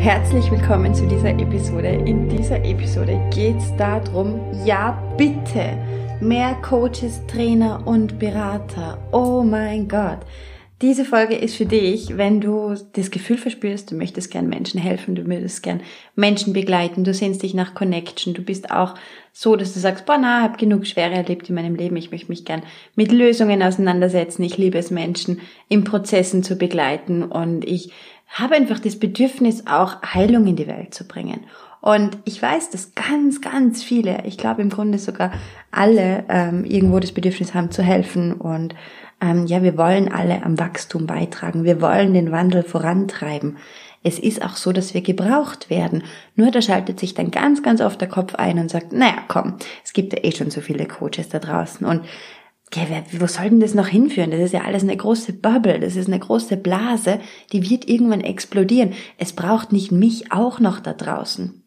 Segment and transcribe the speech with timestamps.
[0.00, 1.88] Herzlich willkommen zu dieser Episode.
[1.88, 5.76] In dieser Episode geht es darum, ja bitte,
[6.22, 8.96] mehr Coaches, Trainer und Berater.
[9.12, 10.20] Oh mein Gott.
[10.80, 15.14] Diese Folge ist für dich, wenn du das Gefühl verspürst, du möchtest gern Menschen helfen,
[15.14, 15.82] du möchtest gern
[16.16, 18.94] Menschen begleiten, du sehnst dich nach Connection, du bist auch
[19.34, 22.30] so, dass du sagst, boah, na, hab genug Schwere erlebt in meinem Leben, ich möchte
[22.30, 22.62] mich gern
[22.96, 27.92] mit Lösungen auseinandersetzen, ich liebe es Menschen in Prozessen zu begleiten und ich
[28.30, 31.46] habe einfach das Bedürfnis, auch Heilung in die Welt zu bringen.
[31.80, 35.32] Und ich weiß, dass ganz, ganz viele, ich glaube im Grunde sogar
[35.70, 38.34] alle ähm, irgendwo das Bedürfnis haben zu helfen.
[38.34, 38.74] Und
[39.20, 41.64] ähm, ja, wir wollen alle am Wachstum beitragen.
[41.64, 43.56] Wir wollen den Wandel vorantreiben.
[44.02, 46.04] Es ist auch so, dass wir gebraucht werden.
[46.34, 49.56] Nur da schaltet sich dann ganz, ganz oft der Kopf ein und sagt, naja, komm,
[49.84, 51.86] es gibt ja eh schon so viele Coaches da draußen.
[51.86, 52.02] Und
[52.72, 54.30] okay, wo soll denn das noch hinführen?
[54.30, 57.20] Das ist ja alles eine große Bubble, das ist eine große Blase,
[57.52, 58.92] die wird irgendwann explodieren.
[59.18, 61.62] Es braucht nicht mich auch noch da draußen.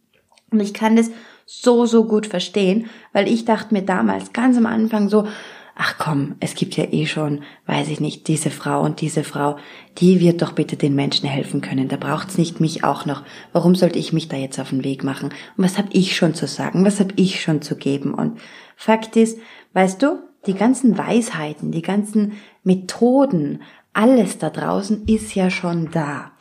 [0.51, 1.09] Und ich kann das
[1.45, 5.27] so, so gut verstehen, weil ich dachte mir damals ganz am Anfang so,
[5.75, 9.57] ach komm, es gibt ja eh schon, weiß ich nicht, diese Frau und diese Frau,
[9.97, 11.89] die wird doch bitte den Menschen helfen können.
[11.89, 13.23] Da braucht's nicht mich auch noch.
[13.51, 15.29] Warum sollte ich mich da jetzt auf den Weg machen?
[15.57, 16.85] Und was habe ich schon zu sagen?
[16.85, 18.13] Was habe ich schon zu geben?
[18.13, 18.39] Und
[18.77, 19.39] Fakt ist,
[19.73, 22.33] weißt du, die ganzen Weisheiten, die ganzen
[22.63, 23.61] Methoden,
[23.93, 26.31] alles da draußen ist ja schon da.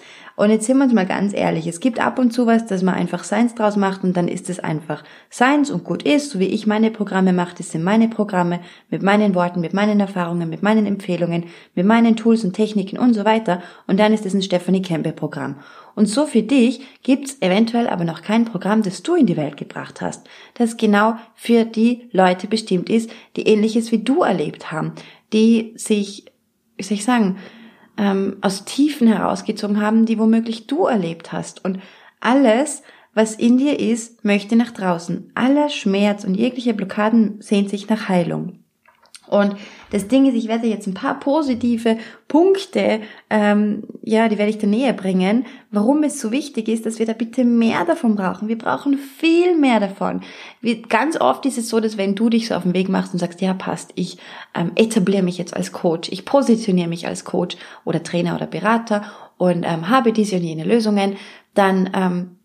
[0.42, 2.82] Und jetzt sind wir uns mal ganz ehrlich, es gibt ab und zu was, dass
[2.82, 6.40] man einfach Seins draus macht und dann ist es einfach Seins und gut ist, so
[6.40, 8.58] wie ich meine Programme mache, das sind meine Programme
[8.90, 11.44] mit meinen Worten, mit meinen Erfahrungen, mit meinen Empfehlungen,
[11.76, 15.12] mit meinen Tools und Techniken und so weiter und dann ist es ein Stephanie Kempe
[15.12, 15.60] Programm.
[15.94, 19.56] Und so für dich gibt's eventuell aber noch kein Programm, das du in die Welt
[19.56, 24.94] gebracht hast, das genau für die Leute bestimmt ist, die ähnliches wie du erlebt haben,
[25.32, 26.24] die sich,
[26.76, 27.36] wie soll ich sagen,
[27.96, 31.64] ähm, aus Tiefen herausgezogen haben, die womöglich du erlebt hast.
[31.64, 31.80] Und
[32.20, 32.82] alles,
[33.14, 35.30] was in dir ist, möchte nach draußen.
[35.34, 38.61] Aller Schmerz und jegliche Blockaden sehnt sich nach Heilung.
[39.32, 39.56] Und
[39.90, 41.96] das Ding ist, ich werde jetzt ein paar positive
[42.28, 43.00] Punkte,
[43.30, 47.06] ähm, ja, die werde ich dir näher bringen, warum es so wichtig ist, dass wir
[47.06, 48.48] da bitte mehr davon brauchen.
[48.48, 50.20] Wir brauchen viel mehr davon.
[50.60, 53.14] Wir, ganz oft ist es so, dass wenn du dich so auf den Weg machst
[53.14, 54.18] und sagst, ja, passt, ich
[54.54, 59.02] ähm, etabliere mich jetzt als Coach, ich positioniere mich als Coach oder Trainer oder Berater
[59.38, 61.16] und ähm, habe diese und jene Lösungen,
[61.54, 62.36] dann ähm,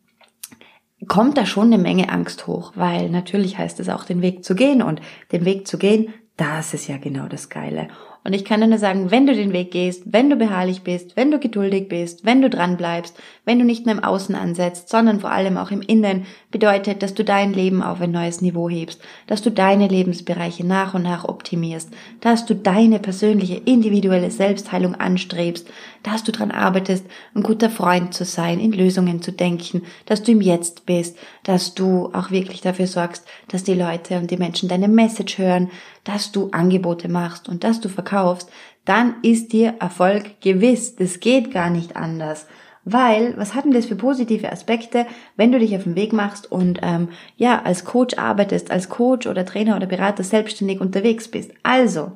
[1.07, 4.55] kommt da schon eine Menge Angst hoch, weil natürlich heißt es auch, den Weg zu
[4.55, 7.87] gehen und den Weg zu gehen, das ist ja genau das Geile.
[8.23, 11.31] Und ich kann nur sagen, wenn du den Weg gehst, wenn du beharrlich bist, wenn
[11.31, 15.21] du geduldig bist, wenn du dran bleibst, wenn du nicht nur im Außen ansetzt, sondern
[15.21, 19.01] vor allem auch im Innen, bedeutet, dass du dein Leben auf ein neues Niveau hebst,
[19.27, 21.89] dass du deine Lebensbereiche nach und nach optimierst,
[22.19, 25.69] dass du deine persönliche, individuelle Selbstheilung anstrebst,
[26.03, 30.31] dass du dran arbeitest, ein guter Freund zu sein, in Lösungen zu denken, dass du
[30.31, 34.69] im Jetzt bist, dass du auch wirklich dafür sorgst, dass die Leute und die Menschen
[34.69, 35.69] deine Message hören,
[36.03, 38.49] dass du Angebote machst und dass du verkaufst,
[38.85, 40.95] dann ist dir Erfolg gewiss.
[40.95, 42.47] Das geht gar nicht anders.
[42.89, 45.05] Weil, was hat denn das für positive Aspekte,
[45.35, 49.27] wenn du dich auf den Weg machst und ähm, ja, als Coach arbeitest, als Coach
[49.27, 51.51] oder Trainer oder Berater selbstständig unterwegs bist?
[51.63, 52.13] Also,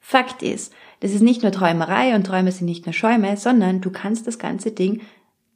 [0.00, 3.90] Fakt ist, das ist nicht nur Träumerei und Träume sind nicht nur Schäume, sondern du
[3.90, 5.00] kannst das ganze Ding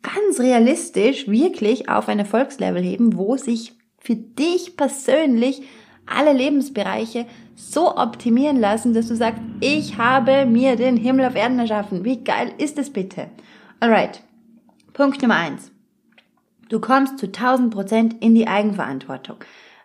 [0.02, 5.62] ganz realistisch wirklich auf ein Erfolgslevel heben, wo sich für dich persönlich
[6.06, 11.61] alle Lebensbereiche so optimieren lassen, dass du sagst, ich habe mir den Himmel auf Erden
[11.61, 12.05] erschaffen.
[12.05, 13.28] Wie geil ist es bitte?
[13.81, 14.22] Alright.
[14.93, 15.70] Punkt Nummer eins.
[16.69, 19.37] Du kommst zu 1000 Prozent in die Eigenverantwortung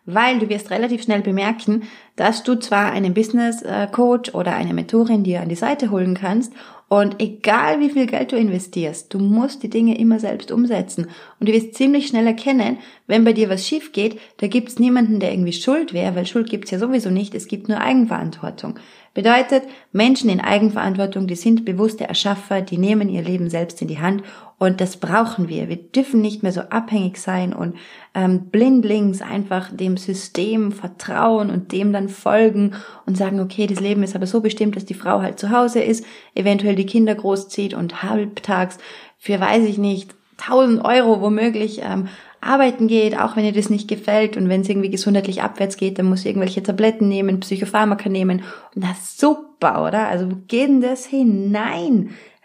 [0.07, 1.83] weil du wirst relativ schnell bemerken,
[2.15, 6.15] dass du zwar einen Business äh, Coach oder eine Mentorin dir an die Seite holen
[6.15, 6.53] kannst
[6.89, 11.07] und egal wie viel Geld du investierst, du musst die Dinge immer selbst umsetzen
[11.39, 12.77] und du wirst ziemlich schnell erkennen,
[13.07, 16.49] wenn bei dir was schief geht, da gibt's niemanden, der irgendwie schuld wäre, weil Schuld
[16.49, 18.79] gibt's ja sowieso nicht, es gibt nur Eigenverantwortung.
[19.13, 23.99] Bedeutet, Menschen in Eigenverantwortung, die sind bewusste Erschaffer, die nehmen ihr Leben selbst in die
[23.99, 24.23] Hand
[24.59, 25.69] und das brauchen wir.
[25.69, 27.75] Wir dürfen nicht mehr so abhängig sein und
[28.15, 32.73] ähm, blindlings einfach dem System vertrauen und dem dann folgen
[33.05, 35.81] und sagen, okay, das Leben ist aber so bestimmt, dass die Frau halt zu Hause
[35.81, 38.79] ist, eventuell die Kinder großzieht und halbtags
[39.19, 42.07] für, weiß ich nicht, 1000 Euro womöglich ähm,
[42.41, 45.99] arbeiten geht, auch wenn ihr das nicht gefällt und wenn es irgendwie gesundheitlich abwärts geht,
[45.99, 48.43] dann muss ihr irgendwelche Tabletten nehmen, Psychopharmaka nehmen
[48.73, 50.07] und das ist super, oder?
[50.07, 51.51] Also wo geht denn das hin?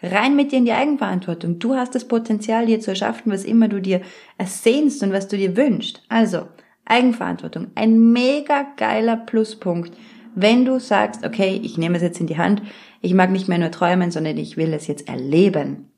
[0.03, 1.59] Rein mit dir in die Eigenverantwortung.
[1.59, 4.01] Du hast das Potenzial, dir zu erschaffen, was immer du dir
[4.37, 6.03] ersehnst und was du dir wünschst.
[6.09, 6.47] Also,
[6.83, 7.67] Eigenverantwortung.
[7.75, 9.93] Ein mega geiler Pluspunkt,
[10.35, 12.61] wenn du sagst, okay, ich nehme es jetzt in die Hand,
[13.01, 15.91] ich mag nicht mehr nur träumen, sondern ich will es jetzt erleben.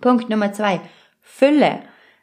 [0.00, 0.80] Punkt Nummer zwei.
[1.20, 1.80] Fülle.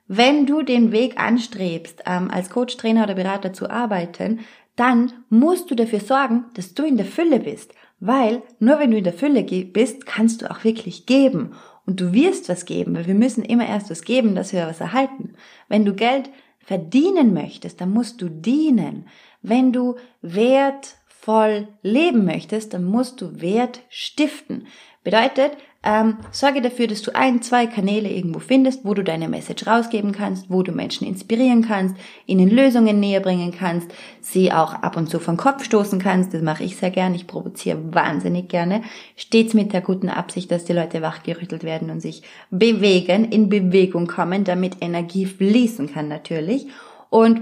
[0.08, 4.42] Wenn du den Weg anstrebst, ähm, als Coach, Trainer oder Berater zu arbeiten,
[4.76, 7.74] dann musst du dafür sorgen, dass du in der Fülle bist.
[8.06, 11.54] Weil nur wenn du in der Fülle bist, kannst du auch wirklich geben.
[11.86, 14.82] Und du wirst was geben, weil wir müssen immer erst was geben, dass wir was
[14.82, 15.36] erhalten.
[15.70, 16.30] Wenn du Geld
[16.60, 19.08] verdienen möchtest, dann musst du dienen.
[19.42, 24.68] Wenn du wertvoll leben möchtest, dann musst du Wert stiften.
[25.06, 25.54] Bedeutet,
[25.86, 30.14] ähm, sorge dafür, dass du ein, zwei Kanäle irgendwo findest, wo du deine Message rausgeben
[30.14, 33.92] kannst, wo du Menschen inspirieren kannst, ihnen Lösungen näher bringen kannst,
[34.22, 36.34] sie auch ab und zu vom Kopf stoßen kannst.
[36.34, 37.14] Das mache ich sehr gern.
[37.14, 38.82] Ich provoziere wahnsinnig gerne.
[39.18, 44.08] Stets mit der guten Absicht, dass die Leute wachgerüttelt werden und sich bewegen, in Bewegung
[44.08, 46.68] kommen, damit Energie fließen kann natürlich.
[47.10, 47.42] Und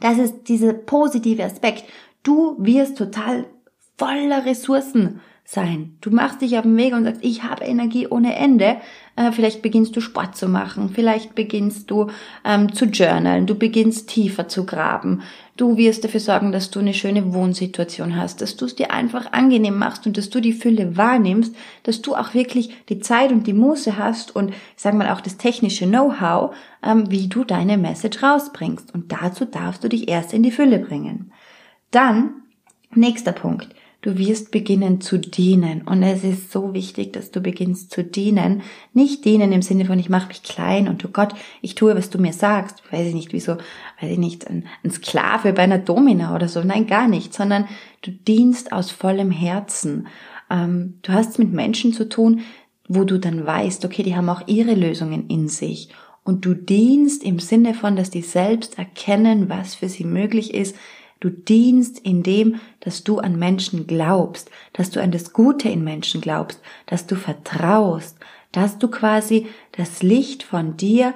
[0.00, 1.84] das ist dieser positive Aspekt.
[2.22, 3.44] Du wirst total
[3.98, 5.96] voller Ressourcen sein.
[6.02, 8.76] Du machst dich auf den Weg und sagst, ich habe Energie ohne Ende.
[9.16, 12.08] Äh, vielleicht beginnst du Sport zu machen, vielleicht beginnst du
[12.44, 15.22] ähm, zu journalen, du beginnst tiefer zu graben.
[15.56, 19.32] Du wirst dafür sorgen, dass du eine schöne Wohnsituation hast, dass du es dir einfach
[19.32, 23.46] angenehm machst und dass du die Fülle wahrnimmst, dass du auch wirklich die Zeit und
[23.46, 28.22] die Muße hast und, sagen wir auch, das technische Know-how, ähm, wie du deine Message
[28.22, 28.92] rausbringst.
[28.92, 31.32] Und dazu darfst du dich erst in die Fülle bringen.
[31.90, 32.42] Dann,
[32.94, 33.74] nächster Punkt
[34.08, 35.82] Du wirst beginnen zu dienen.
[35.82, 38.62] Und es ist so wichtig, dass du beginnst zu dienen.
[38.94, 41.94] Nicht dienen im Sinne von, ich mache mich klein und du oh Gott, ich tue,
[41.94, 42.82] was du mir sagst.
[42.90, 43.58] Weiß ich nicht, wieso,
[44.00, 46.64] weiß ich nicht, ein, ein Sklave bei einer Domina oder so.
[46.64, 47.34] Nein, gar nicht.
[47.34, 47.68] Sondern
[48.00, 50.06] du dienst aus vollem Herzen.
[50.48, 52.40] Ähm, du hast mit Menschen zu tun,
[52.88, 55.90] wo du dann weißt, okay, die haben auch ihre Lösungen in sich.
[56.24, 60.76] Und du dienst im Sinne von, dass die selbst erkennen, was für sie möglich ist,
[61.20, 65.82] Du dienst in dem, dass du an Menschen glaubst, dass du an das Gute in
[65.82, 68.16] Menschen glaubst, dass du vertraust,
[68.52, 71.14] dass du quasi das Licht von dir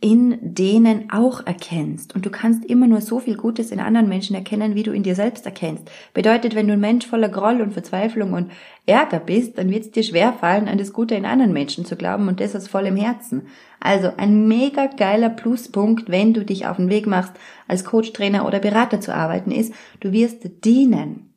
[0.00, 2.14] in denen auch erkennst.
[2.14, 5.02] Und du kannst immer nur so viel Gutes in anderen Menschen erkennen, wie du in
[5.02, 5.90] dir selbst erkennst.
[6.14, 8.52] Bedeutet, wenn du ein Mensch voller Groll und Verzweiflung und
[8.86, 12.28] Ärger bist, dann wird es dir schwerfallen, an das Gute in anderen Menschen zu glauben
[12.28, 13.48] und das aus vollem Herzen.
[13.80, 17.32] Also ein mega geiler Pluspunkt, wenn du dich auf den Weg machst,
[17.66, 21.34] als Coach, Trainer oder Berater zu arbeiten, ist, du wirst dienen.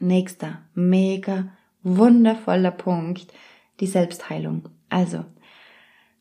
[0.00, 1.46] Nächster, mega
[1.84, 3.32] wundervoller Punkt,
[3.78, 4.68] die Selbstheilung.
[4.88, 5.24] Also,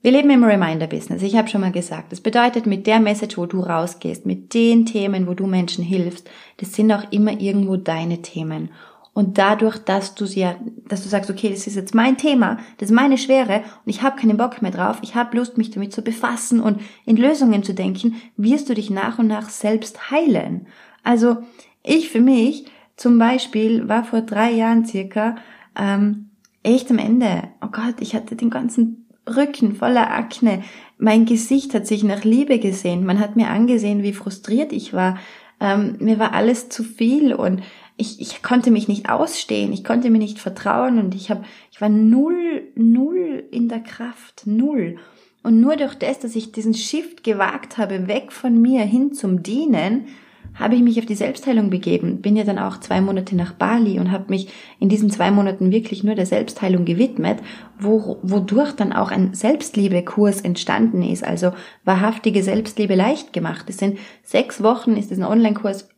[0.03, 1.21] wir leben im Reminder-Business.
[1.21, 4.85] Ich habe schon mal gesagt, das bedeutet, mit der Message, wo du rausgehst, mit den
[4.85, 8.69] Themen, wo du Menschen hilfst, das sind auch immer irgendwo deine Themen.
[9.13, 10.55] Und dadurch, dass du ja,
[10.89, 14.01] dass du sagst, okay, das ist jetzt mein Thema, das ist meine Schwere und ich
[14.01, 17.63] habe keinen Bock mehr drauf, ich habe Lust, mich damit zu befassen und in Lösungen
[17.63, 20.67] zu denken, wirst du dich nach und nach selbst heilen.
[21.03, 21.37] Also
[21.81, 22.65] ich für mich
[22.97, 25.35] zum Beispiel war vor drei Jahren circa
[25.79, 26.31] ähm,
[26.63, 27.43] echt am Ende.
[27.61, 30.63] Oh Gott, ich hatte den ganzen Rücken voller Akne.
[30.97, 33.05] Mein Gesicht hat sich nach Liebe gesehen.
[33.05, 35.17] Man hat mir angesehen, wie frustriert ich war.
[35.59, 37.61] Ähm, mir war alles zu viel und
[37.95, 39.71] ich, ich konnte mich nicht ausstehen.
[39.71, 44.43] Ich konnte mir nicht vertrauen und ich habe, ich war null, null in der Kraft,
[44.45, 44.97] null.
[45.43, 49.43] Und nur durch das, dass ich diesen Shift gewagt habe, weg von mir hin zum
[49.43, 50.07] Dienen,
[50.55, 52.21] habe ich mich auf die Selbstheilung begeben.
[52.21, 55.71] Bin ja dann auch zwei Monate nach Bali und habe mich in diesen zwei Monaten
[55.71, 57.39] wirklich nur der Selbstheilung gewidmet,
[57.79, 61.51] wo, wodurch dann auch ein Selbstliebe-Kurs entstanden ist, also
[61.83, 63.65] wahrhaftige Selbstliebe leicht gemacht.
[63.67, 65.89] Es sind sechs Wochen, ist es ein Online-Kurs,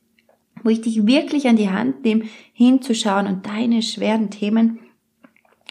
[0.63, 4.79] wo ich dich wirklich an die Hand nehme, hinzuschauen und deine schweren Themen,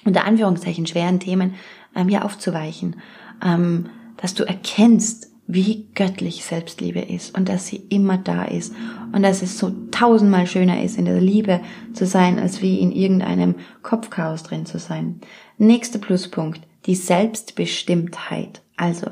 [0.05, 1.55] unter Anführungszeichen schweren Themen,
[1.97, 2.97] ähm, ja aufzuweichen.
[3.45, 3.87] Ähm,
[4.19, 8.73] dass du erkennst, wie göttlich Selbstliebe ist und dass sie immer da ist
[9.13, 11.61] und dass es so tausendmal schöner ist, in der Liebe
[11.93, 15.21] zu sein, als wie in irgendeinem Kopfchaos drin zu sein.
[15.59, 18.63] Nächster Pluspunkt, die Selbstbestimmtheit.
[18.77, 19.09] Also,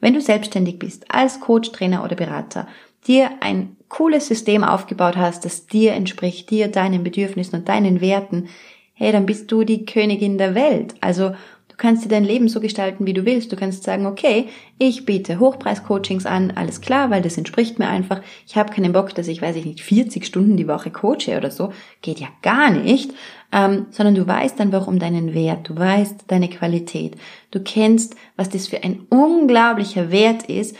[0.00, 2.66] wenn du selbstständig bist, als Coach, Trainer oder Berater,
[3.06, 8.48] dir ein cooles System aufgebaut hast, das dir entspricht, dir, deinen Bedürfnissen und deinen Werten,
[8.94, 10.94] hey, dann bist du die Königin der Welt.
[11.00, 11.32] Also
[11.76, 13.52] kannst dir dein Leben so gestalten, wie du willst.
[13.52, 14.46] Du kannst sagen, okay,
[14.78, 18.20] ich biete Hochpreis-Coachings an, alles klar, weil das entspricht mir einfach.
[18.46, 21.50] Ich habe keinen Bock, dass ich, weiß ich nicht, 40 Stunden die Woche coache oder
[21.50, 21.72] so.
[22.02, 23.12] Geht ja gar nicht.
[23.52, 27.16] Ähm, sondern du weißt einfach um deinen Wert, du weißt deine Qualität.
[27.52, 30.76] Du kennst, was das für ein unglaublicher Wert ist,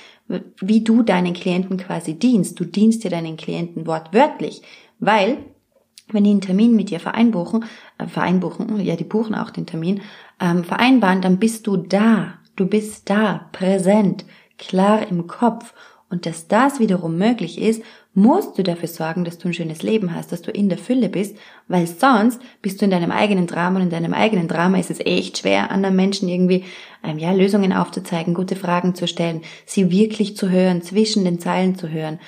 [0.60, 2.58] wie du deinen Klienten quasi dienst.
[2.58, 4.62] Du dienst dir deinen Klienten wortwörtlich,
[4.98, 5.38] weil
[6.12, 7.64] wenn die einen Termin mit dir vereinbuchen,
[7.98, 10.02] äh, vereinbuchen, ja, die buchen auch den Termin,
[10.40, 12.34] ähm, vereinbaren, dann bist du da.
[12.56, 14.24] Du bist da, präsent,
[14.58, 15.74] klar im Kopf.
[16.08, 17.82] Und dass das wiederum möglich ist,
[18.14, 21.10] musst du dafür sorgen, dass du ein schönes Leben hast, dass du in der Fülle
[21.10, 21.36] bist,
[21.68, 25.00] weil sonst bist du in deinem eigenen Drama und in deinem eigenen Drama ist es
[25.00, 26.64] echt schwer, anderen Menschen irgendwie
[27.04, 31.76] ähm, ja, Lösungen aufzuzeigen, gute Fragen zu stellen, sie wirklich zu hören, zwischen den Zeilen
[31.76, 32.18] zu hören,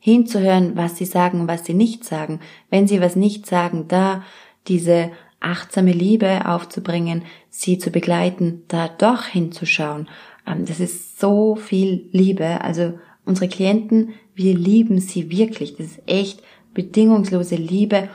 [0.00, 2.40] hinzuhören, was sie sagen und was sie nicht sagen.
[2.70, 4.22] Wenn sie was nicht sagen, da
[4.66, 5.10] diese
[5.44, 10.08] achtsame Liebe aufzubringen, sie zu begleiten, da doch hinzuschauen.
[10.46, 12.60] Ähm, das ist so viel Liebe.
[12.62, 15.76] Also unsere Klienten, wir lieben sie wirklich.
[15.76, 18.08] Das ist echt bedingungslose Liebe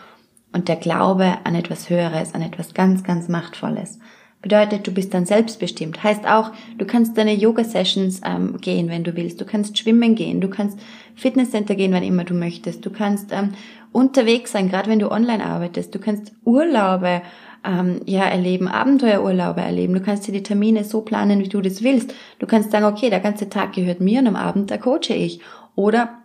[0.51, 3.99] und der Glaube an etwas Höheres, an etwas ganz, ganz Machtvolles.
[4.41, 6.01] Bedeutet, du bist dann selbstbestimmt.
[6.01, 9.41] Heißt auch, du kannst deine Yoga-Sessions ähm, gehen, wenn du willst.
[9.41, 10.39] Du kannst schwimmen gehen.
[10.39, 10.79] Du kannst
[11.15, 12.85] Fitnesscenter gehen, wann immer du möchtest.
[12.85, 13.51] Du kannst ähm,
[13.91, 15.93] unterwegs sein, gerade wenn du online arbeitest.
[15.93, 17.21] Du kannst Urlaube
[17.65, 19.93] ähm, ja erleben, Abenteuerurlaube erleben.
[19.93, 22.13] Du kannst dir die Termine so planen, wie du das willst.
[22.39, 25.41] Du kannst sagen, okay, der ganze Tag gehört mir und am Abend da coache ich.
[25.75, 26.19] Oder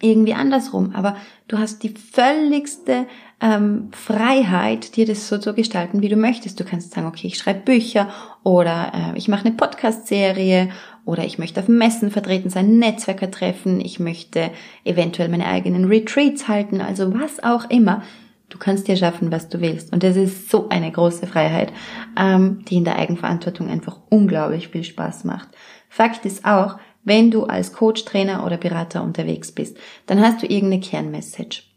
[0.00, 0.94] irgendwie andersrum.
[0.94, 1.16] Aber
[1.48, 3.06] du hast die völligste
[3.40, 6.60] ähm, Freiheit, dir das so zu gestalten, wie du möchtest.
[6.60, 8.08] Du kannst sagen, okay, ich schreibe Bücher
[8.42, 10.68] oder äh, ich mache eine Podcast-Serie
[11.04, 14.50] oder ich möchte auf Messen vertreten sein, Netzwerker treffen, ich möchte
[14.84, 18.02] eventuell meine eigenen Retreats halten, also was auch immer.
[18.50, 19.92] Du kannst dir schaffen, was du willst.
[19.92, 21.72] Und das ist so eine große Freiheit,
[22.18, 25.48] ähm, die in der Eigenverantwortung einfach unglaublich viel Spaß macht.
[25.88, 30.46] Fakt ist auch, wenn du als Coach, Trainer oder Berater unterwegs bist, dann hast du
[30.46, 31.69] irgendeine Kernmessage.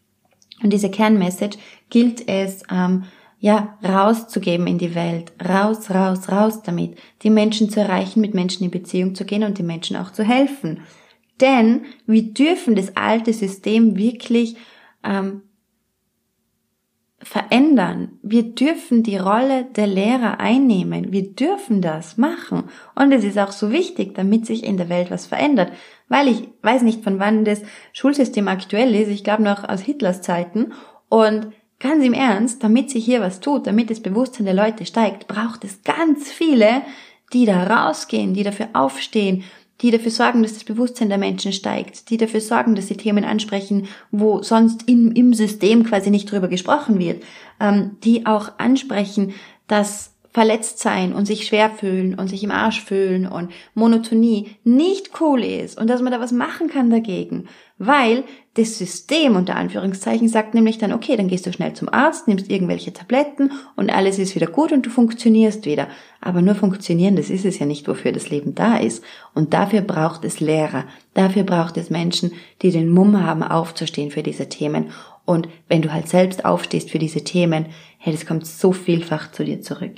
[0.63, 1.58] Und diese Kernmessage
[1.89, 3.03] gilt es, ähm,
[3.39, 5.34] ja, rauszugeben in die Welt.
[5.43, 6.98] Raus, raus, raus damit.
[7.24, 10.24] Die Menschen zu erreichen, mit Menschen in Beziehung zu gehen und den Menschen auch zu
[10.24, 10.79] helfen.
[11.41, 14.55] Denn wir dürfen das alte System wirklich
[15.03, 15.41] ähm,
[17.23, 18.19] verändern.
[18.21, 21.11] Wir dürfen die Rolle der Lehrer einnehmen.
[21.11, 22.65] Wir dürfen das machen.
[22.95, 25.71] Und es ist auch so wichtig, damit sich in der Welt was verändert.
[26.09, 27.61] Weil ich weiß nicht, von wann das
[27.93, 29.09] Schulsystem aktuell ist.
[29.09, 30.73] Ich glaube noch aus Hitlers Zeiten.
[31.09, 31.47] Und
[31.83, 35.65] Ganz im Ernst, damit sich hier was tut, damit das Bewusstsein der Leute steigt, braucht
[35.65, 36.81] es ganz viele,
[37.33, 39.43] die da rausgehen, die dafür aufstehen,
[39.83, 43.25] die dafür sorgen, dass das Bewusstsein der Menschen steigt, die dafür sorgen, dass sie Themen
[43.25, 47.21] ansprechen, wo sonst im, im System quasi nicht drüber gesprochen wird,
[47.59, 49.33] ähm, die auch ansprechen,
[49.67, 55.11] dass verletzt sein und sich schwer fühlen und sich im Arsch fühlen und Monotonie nicht
[55.21, 57.47] cool ist und dass man da was machen kann dagegen.
[57.77, 58.23] Weil
[58.55, 62.51] das System unter Anführungszeichen sagt nämlich dann, okay, dann gehst du schnell zum Arzt, nimmst
[62.51, 65.88] irgendwelche Tabletten und alles ist wieder gut und du funktionierst wieder.
[66.22, 69.03] Aber nur funktionieren, das ist es ja nicht, wofür das Leben da ist.
[69.33, 72.31] Und dafür braucht es Lehrer, dafür braucht es Menschen,
[72.62, 74.91] die den Mumm haben, aufzustehen für diese Themen.
[75.25, 77.67] Und wenn du halt selbst aufstehst für diese Themen,
[77.98, 79.95] hey, das kommt so vielfach zu dir zurück.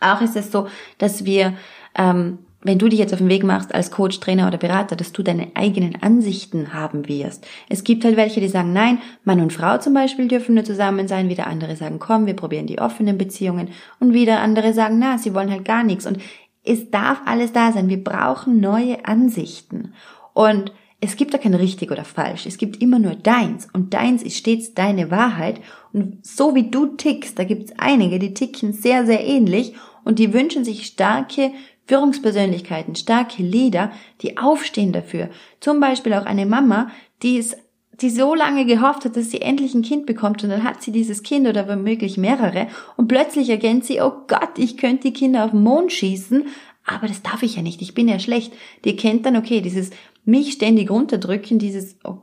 [0.00, 0.66] Auch ist es so,
[0.98, 1.54] dass wir
[1.96, 5.12] ähm, wenn du dich jetzt auf den Weg machst als Coach, Trainer oder Berater, dass
[5.12, 7.46] du deine eigenen Ansichten haben wirst.
[7.68, 11.08] Es gibt halt welche, die sagen, nein, Mann und Frau zum Beispiel dürfen nur zusammen
[11.08, 13.70] sein, wieder andere sagen, komm, wir probieren die offenen Beziehungen.
[14.00, 16.06] Und wieder andere sagen, na, sie wollen halt gar nichts.
[16.06, 16.18] Und
[16.64, 17.88] es darf alles da sein.
[17.88, 19.92] Wir brauchen neue Ansichten.
[20.34, 22.46] Und es gibt da kein richtig oder falsch.
[22.46, 23.68] Es gibt immer nur deins.
[23.72, 25.60] Und deins ist stets deine Wahrheit.
[25.92, 29.74] Und so wie du tickst, da gibt es einige, die ticken sehr, sehr ähnlich.
[30.04, 31.52] Und die wünschen sich starke
[31.86, 35.30] Führungspersönlichkeiten, starke Leader, die aufstehen dafür.
[35.60, 36.90] Zum Beispiel auch eine Mama,
[37.22, 37.56] die es
[38.00, 40.92] die so lange gehofft hat, dass sie endlich ein Kind bekommt und dann hat sie
[40.92, 45.44] dieses Kind oder womöglich mehrere und plötzlich erkennt sie, oh Gott, ich könnte die Kinder
[45.44, 46.44] auf den Mond schießen,
[46.84, 48.52] aber das darf ich ja nicht, ich bin ja schlecht.
[48.84, 49.90] Die kennt dann, okay, dieses
[50.24, 52.18] mich ständig runterdrücken, dieses, oh,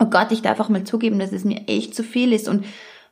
[0.00, 2.64] oh Gott, ich darf auch mal zugeben, dass es mir echt zu viel ist und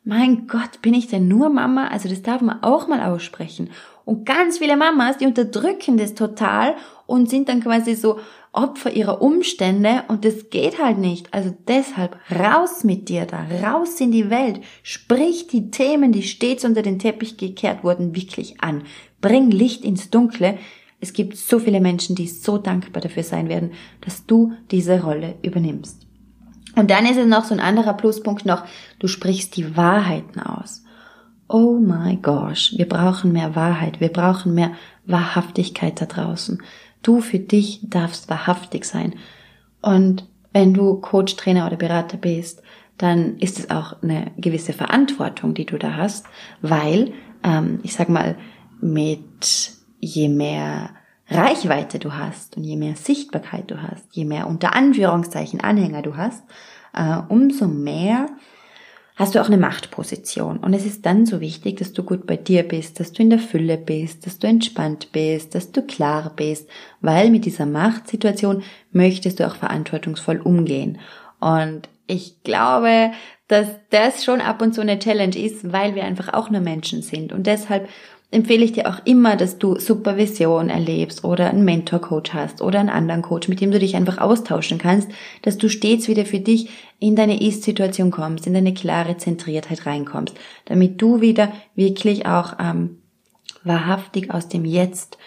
[0.07, 1.89] mein Gott, bin ich denn nur Mama?
[1.89, 3.71] Also das darf man auch mal aussprechen.
[4.05, 6.75] Und ganz viele Mamas, die unterdrücken das total
[7.07, 8.19] und sind dann quasi so
[8.53, 11.33] Opfer ihrer Umstände und das geht halt nicht.
[11.35, 16.65] Also deshalb raus mit dir da, raus in die Welt, sprich die Themen, die stets
[16.65, 18.85] unter den Teppich gekehrt wurden, wirklich an.
[19.21, 20.59] Bring Licht ins Dunkle.
[21.01, 25.35] Es gibt so viele Menschen, die so dankbar dafür sein werden, dass du diese Rolle
[25.43, 26.07] übernimmst.
[26.77, 28.65] Und dann ist es noch so ein anderer Pluspunkt noch,
[29.01, 30.84] du sprichst die Wahrheiten aus.
[31.49, 34.73] Oh my gosh, wir brauchen mehr Wahrheit, wir brauchen mehr
[35.05, 36.63] Wahrhaftigkeit da draußen.
[37.03, 39.15] Du für dich darfst wahrhaftig sein.
[39.83, 42.63] Und wenn du Coach, Trainer oder Berater bist,
[42.97, 46.27] dann ist es auch eine gewisse Verantwortung, die du da hast,
[46.63, 48.37] weil, ähm, ich sag mal,
[48.81, 50.91] mit je mehr
[51.29, 56.17] Reichweite du hast und je mehr Sichtbarkeit du hast, je mehr unter Anführungszeichen Anhänger du
[56.17, 56.45] hast,
[56.93, 58.29] äh, umso mehr
[59.17, 60.59] hast du auch eine Machtposition.
[60.59, 63.31] Und es ist dann so wichtig, dass du gut bei dir bist, dass du in
[63.31, 66.69] der Fülle bist, dass du entspannt bist, dass du klar bist,
[67.01, 70.99] weil mit dieser Machtsituation möchtest du auch verantwortungsvoll umgehen.
[71.39, 73.13] Und ich glaube,
[73.49, 77.03] dass das schon ab und zu eine Challenge ist, weil wir einfach auch nur Menschen
[77.03, 77.33] sind.
[77.33, 77.89] Und deshalb
[78.35, 82.89] empfehle ich dir auch immer, dass du Supervision erlebst oder einen Mentor-Coach hast oder einen
[82.89, 85.09] anderen Coach, mit dem du dich einfach austauschen kannst,
[85.43, 90.37] dass du stets wieder für dich in deine Ist-Situation kommst, in deine klare Zentriertheit reinkommst,
[90.67, 92.99] damit du wieder wirklich auch ähm,
[93.63, 95.19] wahrhaftig aus dem Jetzt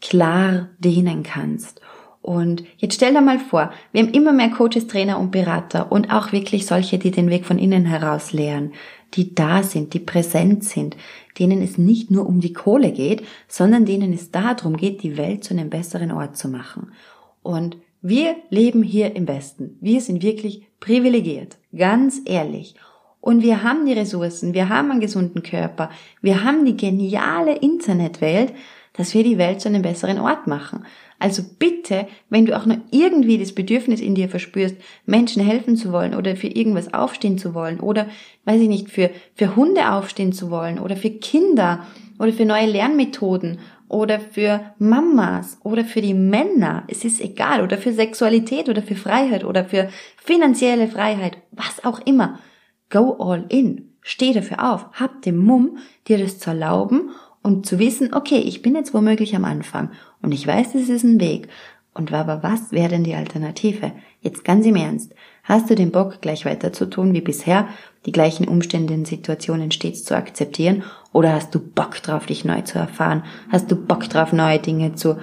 [0.00, 1.80] klar dienen kannst.
[2.22, 6.12] Und jetzt stell dir mal vor, wir haben immer mehr Coaches, Trainer und Berater und
[6.12, 8.72] auch wirklich solche, die den Weg von innen heraus lehren,
[9.14, 10.96] die da sind, die präsent sind,
[11.38, 15.44] denen es nicht nur um die Kohle geht, sondern denen es darum geht, die Welt
[15.44, 16.92] zu einem besseren Ort zu machen.
[17.42, 19.78] Und wir leben hier im Westen.
[19.80, 22.76] Wir sind wirklich privilegiert, ganz ehrlich.
[23.20, 25.90] Und wir haben die Ressourcen, wir haben einen gesunden Körper,
[26.20, 28.52] wir haben die geniale Internetwelt,
[28.92, 30.84] dass wir die Welt zu einem besseren Ort machen.
[31.18, 35.92] Also bitte, wenn du auch nur irgendwie das Bedürfnis in dir verspürst, Menschen helfen zu
[35.92, 38.06] wollen oder für irgendwas aufstehen zu wollen oder,
[38.44, 41.86] weiß ich nicht, für, für Hunde aufstehen zu wollen oder für Kinder
[42.18, 43.58] oder für neue Lernmethoden
[43.88, 48.96] oder für Mamas oder für die Männer, es ist egal, oder für Sexualität oder für
[48.96, 52.40] Freiheit oder für finanzielle Freiheit, was auch immer.
[52.90, 53.92] Go all in.
[54.02, 54.86] Steh dafür auf.
[54.92, 57.10] Hab den Mumm, dir das zu erlauben
[57.46, 61.04] und zu wissen, okay, ich bin jetzt womöglich am Anfang und ich weiß, es ist
[61.04, 61.46] ein Weg.
[61.94, 63.92] Und aber was wäre denn die Alternative?
[64.20, 65.14] Jetzt ganz im Ernst.
[65.44, 67.68] Hast du den Bock, gleich weiter zu tun wie bisher,
[68.04, 70.82] die gleichen Umstände und Situationen stets zu akzeptieren?
[71.12, 73.22] Oder hast du Bock drauf, dich neu zu erfahren?
[73.52, 75.16] Hast du Bock drauf, neue Dinge zu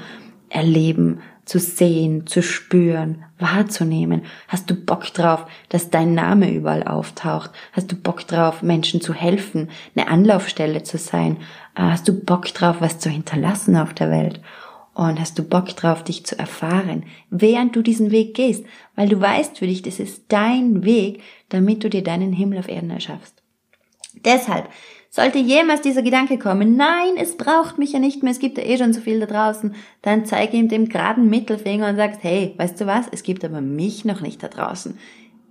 [0.47, 4.23] erleben, zu sehen, zu spüren, wahrzunehmen?
[4.47, 7.51] Hast du Bock drauf, dass dein Name überall auftaucht?
[7.71, 11.37] Hast du Bock drauf, Menschen zu helfen, eine Anlaufstelle zu sein?
[11.75, 14.41] Äh, hast du Bock drauf, was zu hinterlassen auf der Welt?
[14.93, 18.63] Und hast du Bock drauf, dich zu erfahren, während du diesen Weg gehst?
[18.95, 22.67] Weil du weißt für dich, das ist dein Weg, damit du dir deinen Himmel auf
[22.67, 23.41] Erden erschaffst.
[24.23, 24.69] Deshalb
[25.15, 28.63] sollte jemals dieser Gedanke kommen, nein, es braucht mich ja nicht mehr, es gibt ja
[28.63, 32.55] eh schon so viel da draußen, dann zeige ihm den geraden Mittelfinger und sagst, hey,
[32.57, 34.97] weißt du was, es gibt aber mich noch nicht da draußen.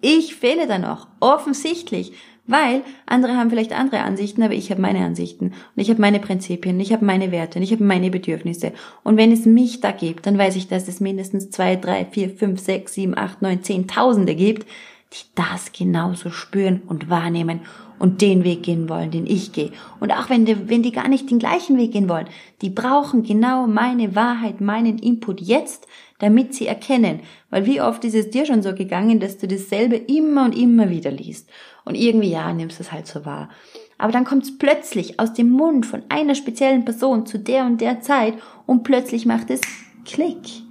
[0.01, 2.13] Ich fehle da noch, offensichtlich,
[2.45, 6.19] weil andere haben vielleicht andere Ansichten, aber ich habe meine Ansichten und ich habe meine
[6.19, 8.73] Prinzipien, ich habe meine Werte, und ich habe meine Bedürfnisse.
[9.05, 12.31] Und wenn es mich da gibt, dann weiß ich, dass es mindestens zwei, drei, vier,
[12.31, 14.67] fünf, sechs, sieben, acht, neun, zehn Tausende gibt,
[15.13, 17.61] die das genauso spüren und wahrnehmen
[18.03, 19.71] und den Weg gehen wollen, den ich gehe.
[20.01, 22.27] Und auch wenn die, wenn die gar nicht den gleichen Weg gehen wollen,
[22.61, 25.87] die brauchen genau meine Wahrheit, meinen Input jetzt,
[26.19, 27.21] damit sie erkennen.
[27.49, 30.91] Weil wie oft ist es dir schon so gegangen, dass du dasselbe immer und immer
[30.91, 31.49] wieder liest.
[31.85, 33.51] Und irgendwie, ja, nimmst es halt so wahr.
[33.99, 37.81] Aber dann kommt es plötzlich aus dem Mund von einer speziellen Person zu der und
[37.81, 38.35] der Zeit
[38.67, 39.61] und plötzlich macht es
[40.05, 40.65] Klick.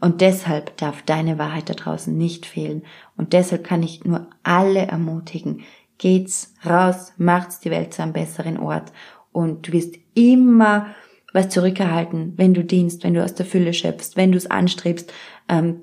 [0.00, 2.82] Und deshalb darf deine Wahrheit da draußen nicht fehlen.
[3.16, 5.64] Und deshalb kann ich nur alle ermutigen,
[5.98, 8.92] geht's raus, macht's die Welt zu einem besseren Ort.
[9.32, 10.86] Und du wirst immer
[11.32, 15.12] was zurückerhalten, wenn du dienst, wenn du aus der Fülle schöpfst, wenn du es anstrebst,
[15.48, 15.82] ähm,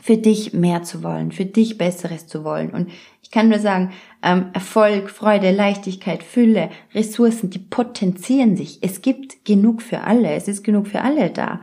[0.00, 2.70] für dich mehr zu wollen, für dich Besseres zu wollen.
[2.70, 2.90] Und
[3.22, 3.92] ich kann nur sagen,
[4.22, 8.78] ähm, Erfolg, Freude, Leichtigkeit, Fülle, Ressourcen, die potenzieren sich.
[8.80, 10.30] Es gibt genug für alle.
[10.30, 11.60] Es ist genug für alle da.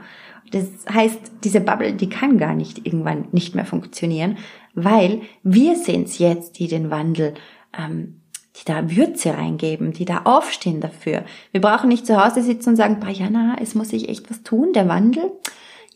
[0.52, 4.38] Das heißt, diese Bubble, die kann gar nicht irgendwann nicht mehr funktionieren,
[4.74, 7.34] weil wir sind's jetzt, die den Wandel
[7.78, 8.22] ähm,
[8.56, 11.26] die da Würze reingeben, die da aufstehen dafür.
[11.52, 14.72] Wir brauchen nicht zu Hause sitzen und sagen, Jana, es muss sich echt was tun,
[14.74, 15.32] der Wandel.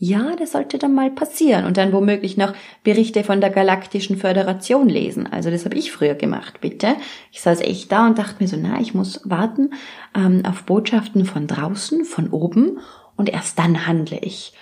[0.02, 4.88] Ja, das sollte dann mal passieren und dann womöglich noch Berichte von der Galaktischen Föderation
[4.88, 5.28] lesen.
[5.28, 6.96] Also das habe ich früher gemacht, bitte.
[7.34, 9.72] Ich saß echt da und dachte mir so, na, ich muss warten
[10.16, 12.80] ähm, auf Botschaften von draußen, von oben
[13.18, 14.54] und erst dann handle ich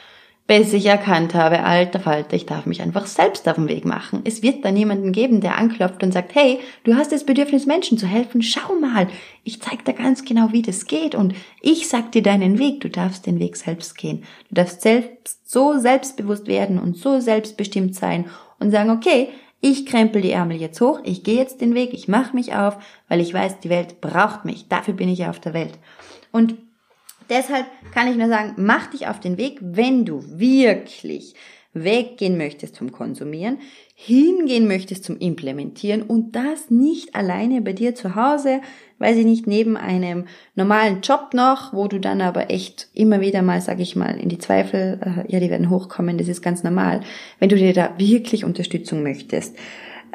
[0.47, 4.21] bis ich erkannt habe, alter Falter, ich darf mich einfach selbst auf den Weg machen.
[4.23, 7.97] Es wird da niemanden geben, der anklopft und sagt, hey, du hast das Bedürfnis, Menschen
[7.97, 9.07] zu helfen, schau mal,
[9.43, 12.89] ich zeig dir ganz genau, wie das geht und ich sag dir deinen Weg, du
[12.89, 14.23] darfst den Weg selbst gehen.
[14.49, 18.25] Du darfst selbst so selbstbewusst werden und so selbstbestimmt sein
[18.59, 19.29] und sagen, okay,
[19.59, 22.77] Ich krempel die Ärmel jetzt hoch, ich gehe jetzt den Weg, ich mache mich auf,
[23.07, 24.67] weil ich weiß, die Welt braucht mich.
[24.67, 25.79] Dafür bin ich ja auf der Welt.
[26.31, 26.55] Und
[27.29, 31.35] deshalb kann ich nur sagen, mach dich auf den Weg, wenn du wirklich
[31.73, 33.59] weggehen möchtest vom Konsumieren,
[33.93, 38.61] hingehen möchtest zum Implementieren und das nicht alleine bei dir zu Hause,
[38.99, 43.41] weiß ich nicht, neben einem normalen Job noch, wo du dann aber echt immer wieder
[43.41, 46.63] mal, sag ich mal, in die Zweifel, äh, ja, die werden hochkommen, das ist ganz
[46.63, 47.01] normal,
[47.39, 49.55] wenn du dir da wirklich Unterstützung möchtest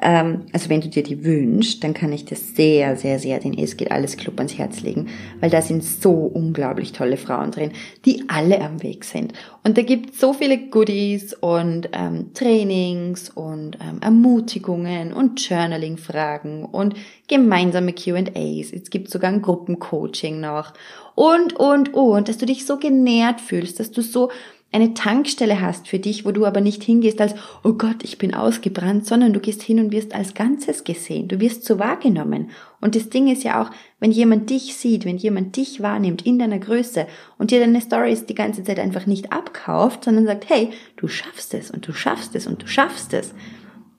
[0.03, 3.57] ähm, also wenn du dir die wünschst, dann kann ich dir sehr, sehr, sehr den
[3.57, 5.09] Es geht alles Club ans Herz legen,
[5.41, 7.73] weil da sind so unglaublich tolle Frauen drin,
[8.05, 9.33] die alle am Weg sind.
[9.65, 16.95] Und da gibt so viele Goodies und ähm, Trainings und ähm, Ermutigungen und Journaling-Fragen und
[17.29, 18.73] gemeinsame Q&As.
[18.73, 20.73] Es gibt sogar ein Gruppencoaching noch
[21.15, 24.31] und, und, und, dass du dich so genährt fühlst, dass du so
[24.73, 28.35] eine Tankstelle hast für dich, wo du aber nicht hingehst als, oh Gott, ich bin
[28.35, 32.51] ausgebrannt, sondern du gehst hin und wirst als Ganzes gesehen, du wirst so wahrgenommen.
[32.81, 36.39] Und das Ding ist ja auch, wenn jemand dich sieht, wenn jemand dich wahrnimmt in
[36.39, 37.07] deiner Größe
[37.37, 41.53] und dir deine Stories die ganze Zeit einfach nicht abkauft, sondern sagt, hey, du schaffst
[41.53, 43.35] es und du schaffst es und du schaffst es,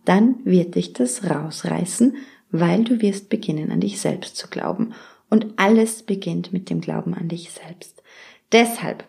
[0.05, 2.15] dann wird dich das rausreißen,
[2.51, 4.93] weil du wirst beginnen, an dich selbst zu glauben.
[5.29, 8.03] Und alles beginnt mit dem Glauben an dich selbst.
[8.51, 9.05] Deshalb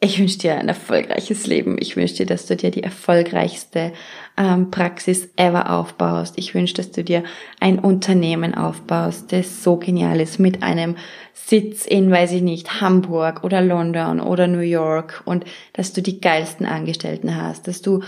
[0.00, 1.76] ich wünsche dir ein erfolgreiches Leben.
[1.80, 3.92] Ich wünsche dir, dass du dir die erfolgreichste
[4.36, 6.34] ähm, Praxis ever aufbaust.
[6.36, 7.24] Ich wünsche, dass du dir
[7.58, 10.96] ein Unternehmen aufbaust, das so genial ist, mit einem
[11.32, 16.20] Sitz in, weiß ich nicht, Hamburg oder London oder New York und dass du die
[16.20, 18.02] geilsten Angestellten hast, dass du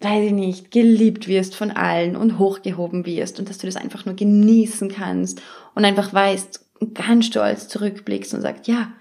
[0.00, 4.04] weiß ich nicht, geliebt wirst von allen und hochgehoben wirst und dass du das einfach
[4.04, 5.40] nur genießen kannst
[5.74, 8.92] und einfach weißt ganz stolz zurückblickst und sagst, ja,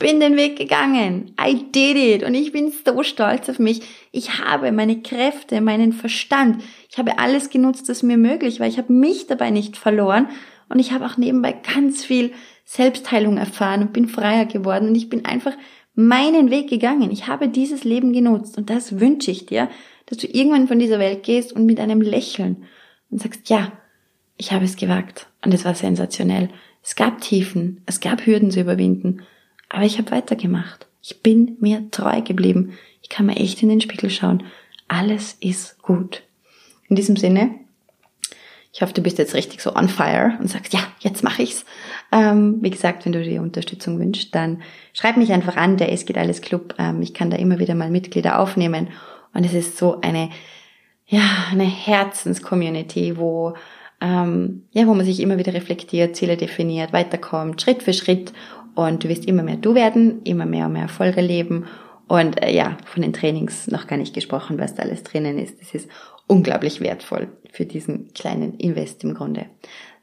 [0.00, 1.36] bin den Weg gegangen.
[1.40, 2.24] I did it.
[2.24, 3.82] Und ich bin so stolz auf mich.
[4.10, 6.64] Ich habe meine Kräfte, meinen Verstand.
[6.90, 8.66] Ich habe alles genutzt, was mir möglich war.
[8.66, 10.28] Ich habe mich dabei nicht verloren.
[10.68, 12.32] Und ich habe auch nebenbei ganz viel
[12.64, 14.88] Selbstheilung erfahren und bin freier geworden.
[14.88, 15.52] Und ich bin einfach
[15.94, 17.10] meinen Weg gegangen.
[17.10, 18.56] Ich habe dieses Leben genutzt.
[18.56, 19.68] Und das wünsche ich dir,
[20.06, 22.64] dass du irgendwann von dieser Welt gehst und mit einem Lächeln
[23.10, 23.70] und sagst, ja,
[24.38, 25.26] ich habe es gewagt.
[25.44, 26.48] Und es war sensationell.
[26.82, 27.82] Es gab Tiefen.
[27.84, 29.26] Es gab Hürden zu überwinden.
[29.70, 30.86] Aber ich habe weitergemacht.
[31.00, 32.78] Ich bin mir treu geblieben.
[33.02, 34.42] Ich kann mir echt in den Spiegel schauen.
[34.88, 36.22] Alles ist gut.
[36.88, 37.54] In diesem Sinne,
[38.72, 41.64] ich hoffe, du bist jetzt richtig so on fire und sagst, ja, jetzt mache ich's.
[42.12, 46.04] Ähm, wie gesagt, wenn du dir Unterstützung wünschst, dann schreib mich einfach an, der Es
[46.04, 46.74] geht alles Club.
[46.78, 48.88] Ähm, ich kann da immer wieder mal Mitglieder aufnehmen.
[49.32, 50.30] Und es ist so eine,
[51.06, 53.54] ja, eine Herzenscommunity, wo,
[54.00, 58.32] ähm, ja, wo man sich immer wieder reflektiert, Ziele definiert, weiterkommt, Schritt für Schritt
[58.86, 61.66] und du wirst immer mehr du werden, immer mehr und mehr Erfolge leben
[62.08, 65.60] und äh, ja, von den Trainings noch gar nicht gesprochen, was da alles drinnen ist.
[65.60, 65.88] Das ist
[66.26, 69.46] unglaublich wertvoll für diesen kleinen Invest im Grunde.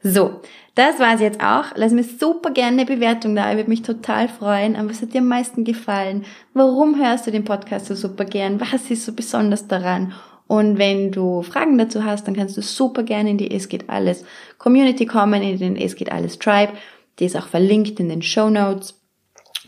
[0.02, 0.40] So,
[0.74, 1.66] das war's jetzt auch.
[1.74, 3.50] Lass mir super gerne eine Bewertung da.
[3.50, 4.76] Ich würde mich total freuen.
[4.76, 6.24] Aber was hat dir am meisten gefallen?
[6.54, 8.60] Warum hörst du den Podcast so super gern?
[8.60, 10.12] Was ist so besonders daran?
[10.46, 13.90] Und wenn du Fragen dazu hast, dann kannst du super gerne in die Es geht
[13.90, 14.24] alles
[14.56, 16.72] Community kommen, in den Es geht alles Tribe.
[17.18, 18.94] Die ist auch verlinkt in den Show Notes.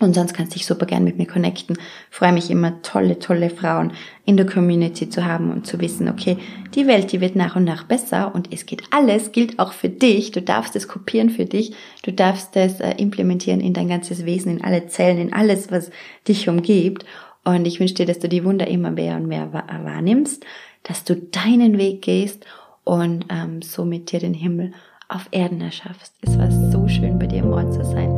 [0.00, 1.76] Und sonst kannst du dich super gern mit mir connecten.
[2.10, 3.92] freue mich immer, tolle, tolle Frauen
[4.24, 6.38] in der Community zu haben und zu wissen, okay,
[6.74, 9.90] die Welt, die wird nach und nach besser und es geht alles, gilt auch für
[9.90, 10.30] dich.
[10.30, 11.74] Du darfst es kopieren für dich.
[12.02, 15.90] Du darfst es äh, implementieren in dein ganzes Wesen, in alle Zellen, in alles, was
[16.26, 17.04] dich umgibt.
[17.44, 20.46] Und ich wünsche dir, dass du die Wunder immer mehr und mehr wahrnimmst,
[20.82, 22.46] dass du deinen Weg gehst
[22.84, 24.72] und ähm, somit dir den Himmel
[25.10, 26.14] auf Erden erschaffst.
[26.22, 28.10] Es war so schön, bei dir im Ort zu sein.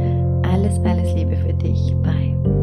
[0.44, 1.94] Alles, alles Liebe für dich.
[2.02, 2.61] Bye.